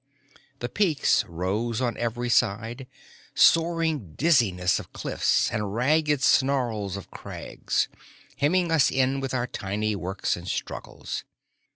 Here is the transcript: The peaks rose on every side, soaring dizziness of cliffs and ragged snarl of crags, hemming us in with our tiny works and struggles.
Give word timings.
The 0.61 0.67
peaks 0.67 1.23
rose 1.25 1.79
on 1.79 1.95
every 1.95 2.27
side, 2.27 2.87
soaring 3.35 4.15
dizziness 4.15 4.79
of 4.79 4.91
cliffs 4.93 5.51
and 5.51 5.75
ragged 5.75 6.23
snarl 6.23 6.97
of 6.97 7.11
crags, 7.11 7.87
hemming 8.37 8.71
us 8.71 8.89
in 8.89 9.19
with 9.19 9.35
our 9.35 9.45
tiny 9.45 9.95
works 9.95 10.35
and 10.35 10.47
struggles. 10.47 11.23